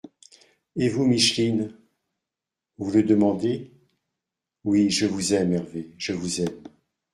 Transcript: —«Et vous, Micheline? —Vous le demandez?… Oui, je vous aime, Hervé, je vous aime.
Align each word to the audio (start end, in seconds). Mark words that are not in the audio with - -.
—«Et 0.75 0.89
vous, 0.89 1.05
Micheline? 1.05 1.77
—Vous 2.79 2.89
le 2.89 3.03
demandez?… 3.03 3.69
Oui, 4.63 4.89
je 4.89 5.05
vous 5.05 5.35
aime, 5.35 5.53
Hervé, 5.53 5.93
je 5.99 6.13
vous 6.13 6.41
aime. 6.41 6.63